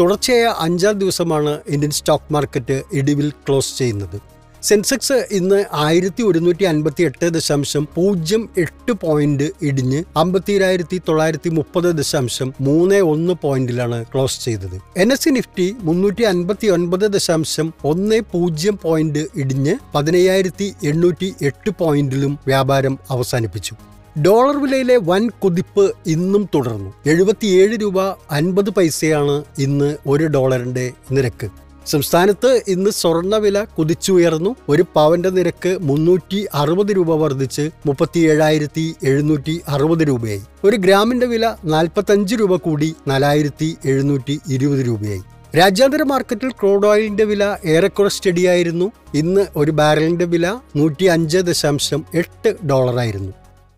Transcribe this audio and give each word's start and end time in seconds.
തുടർച്ചയായ 0.00 0.54
അഞ്ചാം 0.58 0.98
ദിവസമാണ് 0.98 1.60
ഇന്ത്യൻ 1.68 1.90
സ്റ്റോക്ക് 1.90 2.32
മാർക്കറ്റ് 2.32 2.82
ഇടിവിൽ 2.92 3.30
ക്ലോസ് 3.30 3.78
ചെയ്യുന്നത്. 3.78 4.34
സെൻസെക്സ് 4.62 5.26
ഇന്ന് 5.30 5.64
ആയിരത്തി 5.72 6.22
ഒരുന്നൂറ്റി 6.22 6.64
അൻപത്തി 6.64 7.02
എട്ട് 7.02 7.26
ദശാംശം 7.34 7.88
പൂജ്യം 7.94 8.48
എട്ട് 8.58 8.92
പോയിന്റ് 8.92 9.50
ഇടിഞ്ഞ് 9.62 10.04
അമ്പത്തിരായിരത്തി 10.16 11.02
തൊള്ളായിരത്തി 11.08 11.48
മുപ്പത് 11.48 11.96
ദശാംശം 11.96 12.54
മൂന്ന് 12.60 12.94
ഒന്ന് 12.96 13.34
പോയിന്റിലാണ് 13.42 14.04
ക്ലോസ് 14.04 14.44
ചെയ്തത്. 14.44 14.76
എൻ 14.96 15.12
എസ് 15.12 15.24
സി 15.24 15.30
നിഫ്റ്റി 15.30 15.76
മുന്നൂറ്റി 15.80 16.22
അൻപത്തി 16.22 16.66
ഒൻപത് 16.66 17.06
ദശാംശം 17.12 17.72
ഒന്ന് 17.84 18.20
പൂജ്യം 18.32 18.78
പോയിന്റ് 18.82 19.26
ഇടിഞ്ഞ് 19.36 19.74
പതിനയ്യായിരത്തി 19.94 20.74
എണ്ണൂറ്റി 20.84 21.34
എട്ട് 21.42 21.70
പോയിന്റിലും 21.70 22.38
വ്യാപാരം 22.46 22.98
അവസാനിപ്പിച്ചു. 23.10 23.74
ഡോളർ 24.22 24.62
വിലയിലെ 24.62 24.96
വൻ 24.96 25.28
കുതിപ്പ് 25.28 25.94
ഇന്നും 26.06 26.48
തുടർന്നു. 26.54 26.94
എഴുപത്തിയേഴ് 27.06 27.76
രൂപ 27.82 28.02
അൻപത് 28.30 28.70
പൈസയാണ് 28.70 29.44
ഇന്ന് 29.58 29.96
ഒരു 30.06 30.26
ഡോളറിന്റെ 30.26 30.92
നിരക്ക്. 31.12 31.48
സംസ്ഥാനത്ത് 31.86 32.62
ഇന്ന് 32.68 32.90
സ്വർണവില 32.90 33.64
കുതിച്ചുയർന്നു. 33.64 34.56
ഒരു 34.68 34.84
പവന്റെ 34.94 35.30
നിരക്ക് 35.30 35.78
മുന്നൂറ്റി 35.80 36.46
അറുപത് 36.54 36.96
രൂപ 36.96 37.14
വർദ്ധിച്ച് 37.14 37.70
മുപ്പത്തി 37.86 38.20
ഏഴായിരത്തി 38.20 38.94
എഴുന്നൂറ്റി 39.02 39.60
അറുപത് 39.68 40.08
രൂപയായി. 40.08 40.42
ഒരു 40.64 40.76
ഗ്രാമിന്റെ 40.76 41.26
വില 41.26 41.54
നാൽപ്പത്തഞ്ച് 41.64 42.34
രൂപ 42.34 42.56
കൂടി 42.56 42.94
നാലായിരത്തി 43.08 43.76
എഴുന്നൂറ്റി 43.84 44.40
ഇരുപത് 44.48 44.86
രൂപയായി. 44.86 45.22
രാജ്യാന്തര 45.58 46.02
മാർക്കറ്റിൽ 46.02 46.50
ക്രൂഡ് 46.50 46.86
ഓയിലിന്റെ 46.86 47.24
വില 47.24 47.56
ഏറെക്കുറെ 47.66 48.08
സ്റ്റഡിയായിരുന്നു. 48.08 48.92
ഇന്ന് 49.14 49.46
ഒരു 49.56 49.70
ബാരലിന്റെ 49.70 50.24
വില 50.24 50.58
നൂറ്റി 50.76 51.04
അഞ്ച് 51.04 51.38
ദശാംശം 51.38 52.04
എട്ട് 52.14 52.66
ഡോളറായിരുന്നു. 52.66 53.32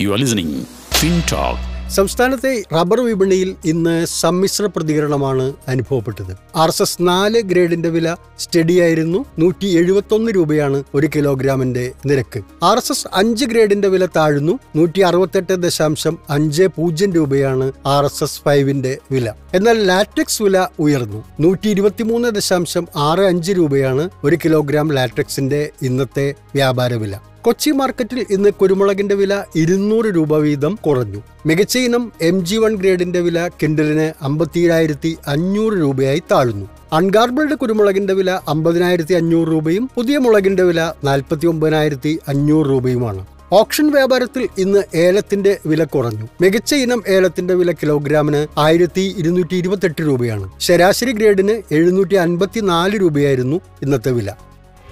യു 0.00 0.10
ആർ 0.10 0.18
ലിസണിംഗ് 0.18 0.64
ഫിൻടോക്ക് 0.94 1.78
സംസ്ഥാനത്തെ 1.90 2.62
റബ്ബർ 2.74 3.00
വിപണിയിൽ 3.00 3.56
ഇന്ന് 3.64 4.06
സമ്മിശ്ര 4.06 4.66
പ്രതികരണമാണ് 4.66 5.52
അനുഭവപ്പെട്ടത്. 5.68 6.36
ആർ 6.56 6.68
എസ് 6.68 6.82
എസ് 6.82 6.98
നാല് 7.00 7.40
ഗ്രേഡിന്റെ 7.40 7.88
വില 7.88 8.16
സ്റ്റഡിയായിരുന്നു. 8.38 9.24
നൂറ്റി 9.38 9.66
എഴുപത്തൊന്ന് 9.66 10.32
രൂപയാണ് 10.32 10.84
ഒരു 10.94 11.10
കിലോഗ്രാമിന്റെ 11.16 11.92
നിരക്ക്. 12.06 12.42
ആർ 12.62 12.76
എസ് 12.76 12.92
എസ് 12.92 13.06
അഞ്ച് 13.14 13.44
ഗ്രേഡിന്റെ 13.44 13.88
വില 13.88 14.06
താഴ്ന്നു. 14.06 14.58
നൂറ്റി 14.76 15.00
അറുപത്തെട്ട് 15.00 15.52
ദശാംശം 15.52 16.18
അഞ്ച് 16.30 16.62
പൂജ്യം 16.76 17.12
രൂപയാണ് 17.12 17.72
ആർ 17.86 18.04
എസ് 18.04 18.24
എസ് 18.24 18.40
ഫൈവിന്റെ 18.44 18.98
വില. 19.12 19.32
എന്നാൽ 19.54 19.86
ലാറ്റക്സ് 19.86 20.42
വില 20.42 20.66
ഉയർന്നു. 20.78 21.24
നൂറ്റി 21.40 21.68
ഇരുപത്തിമൂന്ന് 21.68 22.28
ദശാംശം 22.28 22.88
ആറ് 22.96 23.20
അഞ്ച് 23.20 23.52
രൂപയാണ് 23.52 24.10
ഒരു 24.24 24.38
കിലോഗ്രാം 24.44 24.92
ലാറ്റക്സിന്റെ 24.92 25.70
ഇന്നത്തെ 25.82 26.34
വ്യാപാര 26.54 26.94
വില. 26.94 27.16
കൊച്ചി 27.48 27.70
മാർക്കറ്റിൽ 27.70 28.26
ഇന്ന് 28.30 28.50
കുരുമുളകിന്റെ 28.50 29.14
വില 29.14 29.44
ഇരുന്നൂറ് 29.56 30.06
രൂപ 30.06 30.36
വീതം 30.36 30.78
കുറഞ്ഞു. 30.86 31.22
മികച്ച 31.46 31.78
ഇനം 31.78 32.12
എം 32.20 32.44
ജി 32.44 32.56
വൺ 32.56 32.74
ഗ്രേഡിന്റെ 32.74 33.20
വില 33.20 33.50
കിൻഡലിന് 33.62 34.12
അമ്പത്തിയേഴായിരത്തി 34.24 35.18
അഞ്ഞൂറ് 35.26 35.72
രൂപയായി 35.72 36.22
താഴ്ന്നു. 36.32 36.68
അൺഗാർബിൾഡ് 36.92 37.54
കുരുമുളകിന്റെ 37.54 38.14
വില 38.14 38.30
അമ്പതിനായിരത്തി 38.48 39.14
അഞ്ഞൂറ് 39.14 39.48
രൂപയും 39.48 39.90
പുതിയ 39.96 40.18
മുളകിന്റെ 40.18 40.62
വില 40.62 40.92
നാൽപ്പത്തി 41.04 41.46
ഒമ്പതിനായിരത്തി 41.46 42.18
അഞ്ഞൂറ് 42.28 42.66
രൂപയുമാണ്. 42.66 43.26
ഓപ്ഷൻ 43.52 43.90
വ്യാപാരത്തിൽ 43.90 44.48
ഇന്ന് 44.58 44.82
ഏലത്തിന്റെ 44.96 45.58
വില 45.66 45.84
കുറഞ്ഞു. 45.84 46.28
മികച്ച 46.40 46.74
ഇനം 46.74 47.02
ഏലത്തിന്റെ 47.08 47.54
വില 47.54 47.72
കിലോഗ്രാമിന് 47.72 48.46
ആയിരത്തി 48.58 49.14
ഇരുന്നൂറ്റി 49.18 49.56
ഇരുപത്തെട്ട് 49.56 50.02
രൂപയാണ്. 50.02 50.50
ശരാശരി 50.60 51.12
ഗ്രേഡിന് 51.12 51.62
എഴുന്നൂറ്റി 51.74 52.14
അൻപത്തി 52.14 52.60
നാല് 52.60 53.00
രൂപയായിരുന്നു 53.00 53.60
ഇന്നത്തെ 53.82 54.10
വില. 54.10 54.32